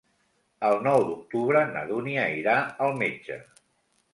El 0.69 0.77
nou 0.87 1.03
d'octubre 1.09 1.61
na 1.75 1.83
Dúnia 1.91 2.25
irà 2.41 2.57
al 2.87 2.99
metge. 3.03 3.39